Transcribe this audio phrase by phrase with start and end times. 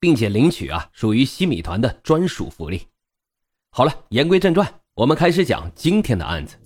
[0.00, 2.82] 并且领取啊，属于西米团的专属福利。
[3.70, 6.56] 好了，言归正传，我们开始讲今天的案子。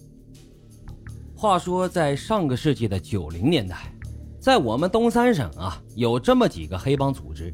[1.35, 3.93] 话说，在上个世纪的九零年代，
[4.39, 7.53] 在我们东三省啊，有这么几个黑帮组织，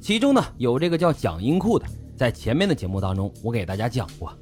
[0.00, 1.86] 其中呢有这个叫蒋英库的。
[2.16, 4.32] 在前面的节目当中，我给大家讲过，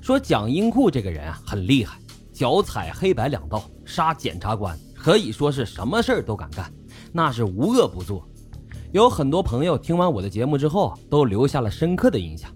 [0.00, 1.98] 说蒋英库这个人啊很厉害，
[2.32, 6.72] 脚踩黑白两道，杀检察官，可以说是什么事儿都敢干，
[7.10, 8.27] 那是无恶不作。
[8.92, 12.50] 有很多朋友听完我的节目之后，都留下了深刻的印象。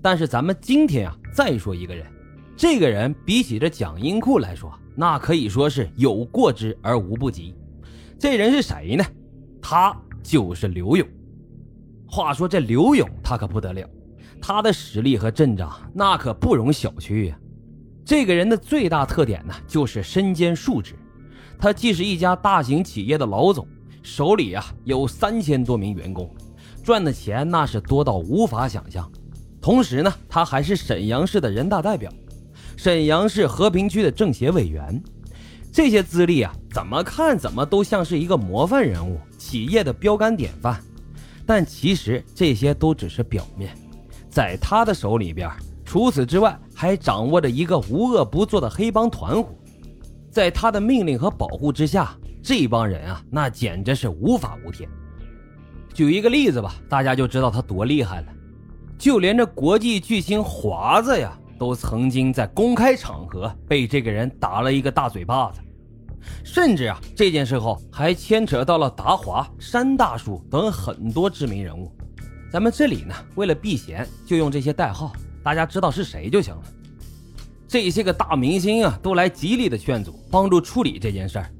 [0.00, 2.06] 但是咱们今天啊，再说一个人，
[2.56, 7.52] 这个人比起这蒋英库来说，那可以说是有过之而无不及。
[8.16, 9.04] 这人是谁呢？
[9.60, 11.06] 他就是刘勇。
[12.06, 13.88] 话说这刘勇他可不得了，
[14.40, 17.36] 他的实力和阵仗那可不容小觑呀。
[18.04, 20.94] 这个人的最大特点呢，就是身兼数职，
[21.58, 23.66] 他既是一家大型企业的老总。
[24.02, 26.28] 手里啊有三千多名员工，
[26.82, 29.10] 赚的钱那是多到无法想象。
[29.60, 32.10] 同时呢，他还是沈阳市的人大代表，
[32.76, 35.02] 沈阳市和平区的政协委员。
[35.72, 40.80] 这些资历啊，怎么看怎么都像是一个模范人物，企业的标杆典范。
[41.46, 43.76] 但其实这些都只是表面，
[44.30, 45.50] 在他的手里边，
[45.84, 49.50] 除此之外还掌握着一个无恶不作的黑帮团伙，
[50.30, 52.16] 在他的命令和保护之下。
[52.42, 54.88] 这帮人啊，那简直是无法无天。
[55.92, 58.26] 举一个例子吧，大家就知道他多厉害了。
[58.98, 65.60] 就连这国际巨星华子呀，都曾经在公开场合被这个人打了一个大嘴巴子。
[66.44, 71.90] 甚至啊，这件事后还牵扯到了达华、山大叔等很多知名人物。
[72.52, 75.12] 咱们这里呢，为了避嫌，就用这些代号，
[75.42, 76.62] 大家知道是谁就行了。
[77.66, 81.50] 这些个大明星啊，都来极力的劝阻，帮助处理这件事儿。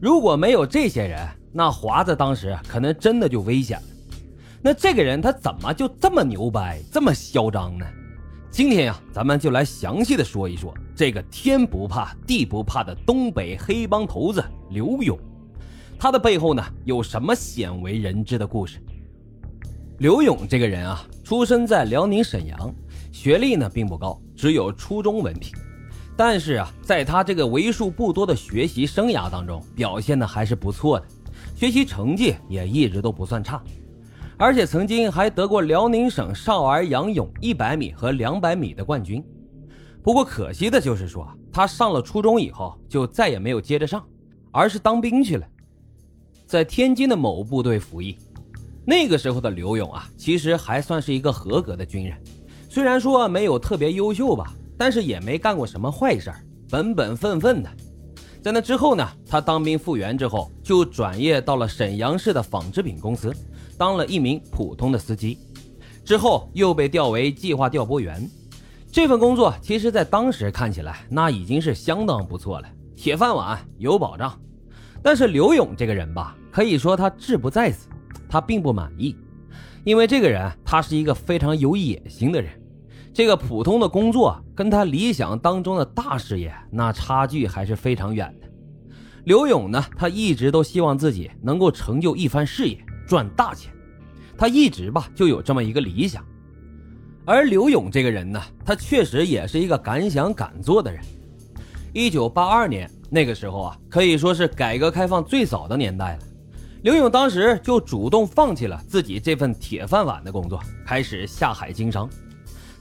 [0.00, 3.86] 如果没有这些人，那华子当时可能真的就危险了。
[4.62, 7.84] 那这个人他怎么就这么牛掰、这么嚣张呢？
[8.48, 15.18] 今天呀，咱们就来详细的说一说这个天不怕地不怕的东北黑帮头子刘勇，
[15.98, 18.78] 他的背后呢有什么鲜为人知的故事？
[19.98, 22.72] 刘勇这个人啊，出生在辽宁沈阳，
[23.10, 25.52] 学历呢并不高，只有初中文凭。
[26.18, 31.06] 但是啊，在他这个为数不多的学习生涯当中，表现的还是不错的，
[31.54, 33.62] 学习成绩也一直都不算差，
[34.36, 39.24] 而且曾经还得过辽宁省少儿仰泳一百米和两百米的冠军。
[40.02, 44.04] 不过可惜的就是说，他上了初中以后就再也没有接着上，
[44.50, 45.46] 而是当兵去了，
[46.46, 48.18] 在天津的某部队服役。
[48.84, 52.20] 那个时候的刘勇啊，其实还算是一个合格的军人，
[52.68, 54.52] 虽然说没有特别优秀吧。
[54.78, 56.32] 但是也没干过什么坏事
[56.70, 57.68] 本本分分的。
[58.40, 63.34] 在那之后呢，他当兵复员之后，就转业到了沈阳市的纺织品公司，
[63.76, 65.36] 当了一名普通的司机。
[66.04, 68.26] 之后又被调为计划调拨员。
[68.90, 74.40] 这份工作其实，在当时看起来，那已经是相当不错了，铁饭碗，有保障。
[75.02, 77.88] 但是刘勇这个人吧，可以说他志不在此，
[78.28, 79.14] 他并不满意，
[79.84, 82.50] 因为这个人他是一个非常有野心的人。
[83.18, 88.46] 这个普通的工作跟他理想当中的大事业，那差距还是非常远的。
[89.24, 93.72] 刘勇呢，他一直都希望自己能够成就一番事业，赚大钱。
[94.36, 96.24] 他一直吧就有这么一个理想。
[97.24, 101.02] 而刘勇这个人呢，他确实也是一个敢想敢做的人。
[101.92, 106.18] 一九八二年那个时候啊，可以说是改革开放最早的年代了。
[106.84, 112.08] 刘勇当时就主动放弃了自己这份铁饭碗的工作，开始下海经商。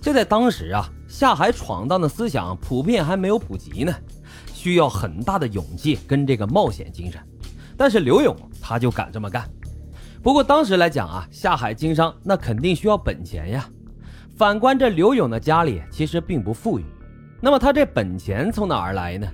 [0.01, 3.93] 这在当时啊，下海闯荡的思想普遍还没有普及呢，
[4.53, 7.21] 需要很大的勇气跟这个冒险精神。
[7.75, 9.49] 但是刘勇他就敢这么干。
[10.23, 13.69] 不过当时来讲啊，下海经商那肯定需要本钱呀。
[14.35, 16.85] 反观这刘勇的家里其实并不富裕，
[17.41, 19.27] 那么他这本钱从哪儿来呢？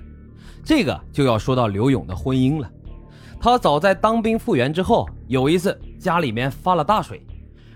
[0.64, 2.70] 这个就要说到刘勇的婚姻了。
[3.38, 7.24] 他早在当兵复员之后，有一次家里面发了大水。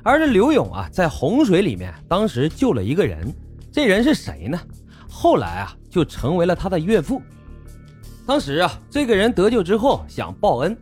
[0.09, 3.31] 而这刘勇啊，在洪水里面，当时救了一个人，
[3.71, 4.59] 这人是谁呢？
[5.07, 7.21] 后来啊，就成为了他的岳父。
[8.27, 10.75] 当时啊，这个人得救之后想报恩，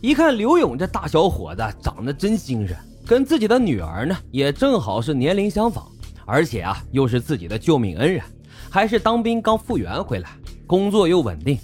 [0.00, 2.76] 一看刘勇这大小伙子长得真精神，
[3.06, 5.86] 跟自己的女儿呢也正好是年龄相仿，
[6.26, 8.20] 而且啊又是自己的救命恩人，
[8.68, 10.30] 还是当兵刚复员回来，
[10.66, 11.56] 工作又稳定，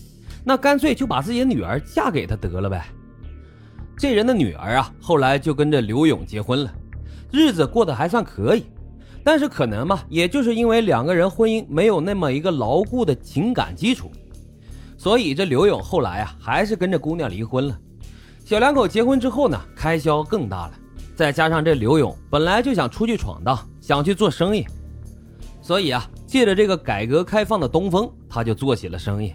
[0.44, 2.86] 那干脆就把自己的女儿嫁给他得了呗。
[3.96, 6.72] 这人的女儿啊，后来就跟着刘勇结婚了，
[7.30, 8.64] 日子过得还算可以。
[9.24, 14.10] 但是可能嘛，也就是因为两个人婚姻没有那么一个牢固的情感基础，
[14.96, 17.78] 所以这刘勇后来啊，还是跟着姑娘离婚了。
[18.44, 20.72] 小两口结婚之后呢，开销更大了。
[21.14, 24.64] 再加上这刘勇本来就想出去闯荡，想去做生意，
[25.60, 29.34] 所以啊，借着这个改革开放的东风，他就做起了生意。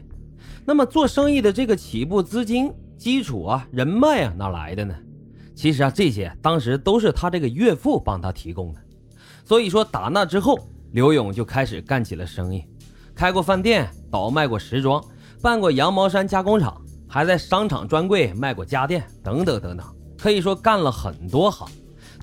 [0.65, 4.95] 那么做生意的这个起步资金基础啊，人脉啊，哪来的呢？
[5.55, 8.79] 其实啊，这些当时都是他这个岳父帮他提供的。
[9.45, 10.57] 所以说，打那之后，
[10.91, 12.63] 刘勇就开始干起了生意，
[13.13, 15.03] 开过饭店，倒卖过时装，
[15.41, 19.85] 办过羊毛衫加工厂，还在商场专柜卖过家电，等等等等。
[20.17, 21.69] 可以说干了很多行，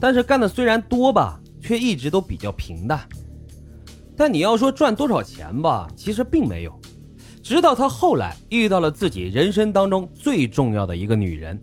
[0.01, 3.07] 但是干的虽然多吧，却一直都比较平淡。
[4.17, 6.81] 但你要说赚多少钱吧，其实并没有。
[7.43, 11.61] 直到他后来遇到了自己人生当中最重要的一个女人，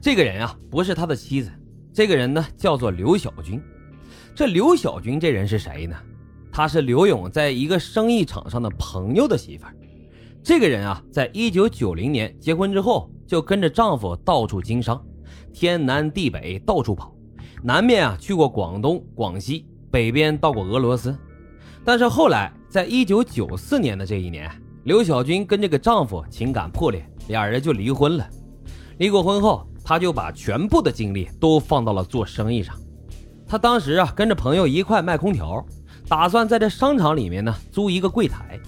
[0.00, 1.50] 这个人啊不是他的妻子，
[1.92, 3.60] 这个人呢叫做刘小军。
[4.34, 5.96] 这刘小军这人是谁呢？
[6.52, 9.74] 他是刘勇在一个生意场上的朋友的媳妇儿。
[10.42, 15.02] 这个人啊，在一九九零年结婚之后，就跟着丈夫到处经商。
[15.52, 17.14] 天南地北到处跑，
[17.62, 21.16] 南面啊去过广东、广西，北边到过俄罗斯。
[21.84, 24.50] 但是后来，在一九九四年的这一年，
[24.84, 28.28] 刘小军跟这个丈夫情感破裂，俩人就离婚了。
[28.98, 32.74] 离过婚后，他就把全部的精力都放到了做生意上。
[33.46, 35.64] 他当时啊跟着朋友一块卖空调，
[36.08, 38.58] 打算在这商场里面呢租一个柜台。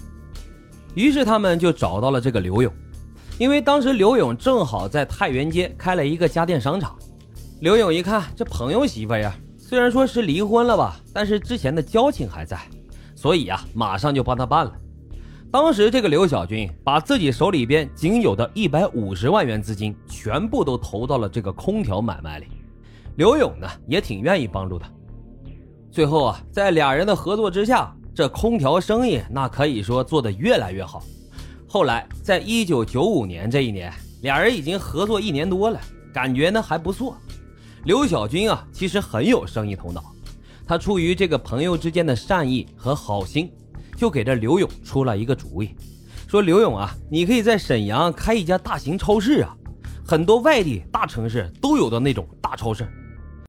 [0.95, 2.73] 于是他们就找到了这个刘勇。
[3.37, 6.97] 因为当时刘勇正好在太原街开了一个家电商场，
[7.59, 12.57] 刘勇一看这朋友媳妇呀，虽然说是离婚了吧，但是之前的交情还在，
[13.13, 14.71] 所以啊，马上就帮他办了。
[15.51, 22.45] 当时这个刘小军把自己手里边仅有的一百五十万元资金全部都投到了这个空调买卖里，
[23.15, 24.87] 刘勇呢也挺愿意帮助他。
[25.89, 31.01] 最后啊，在俩人的合作之下，这空调生意那可以说做得越来越好。
[31.67, 33.91] 后来，在一九九五年这一年，
[34.21, 35.81] 俩人已经合作一年多了，
[36.13, 37.17] 感觉呢还不错。
[37.85, 40.13] 刘小军啊，其实很有生意头脑，
[40.67, 43.51] 他出于这个朋友之间的善意和好心，
[43.99, 45.75] 就给这刘勇出了一个主意，
[46.25, 49.53] 说：“刘勇啊，你可以在沈阳开一家大型超市啊，
[50.07, 52.87] 很多外地大城市都有的那种大超市，